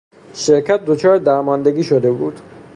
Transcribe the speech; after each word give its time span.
شرکت 0.33 0.85
دچار 0.85 1.17
درماندگی 1.17 1.83
شده 1.83 2.11
بود. 2.11 2.41